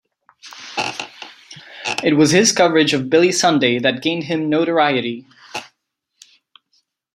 It 2.03 2.17
was 2.17 2.31
his 2.31 2.51
coverage 2.51 2.91
of 2.95 3.07
Billy 3.07 3.31
Sunday 3.31 3.77
that 3.77 4.01
gained 4.01 4.23
him 4.23 4.49
notoriety. 4.49 5.27